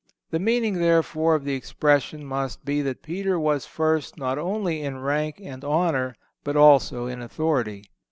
[0.31, 4.99] The meaning, therefore, of the expression must be that Peter was first not only in
[4.99, 7.83] rank and honor, but also in authority.